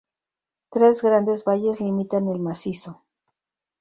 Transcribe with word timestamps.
Tres 0.77 1.01
grandes 1.07 1.43
valles 1.49 1.79
limitan 1.81 2.31
el 2.35 2.39
macizo. 2.39 3.03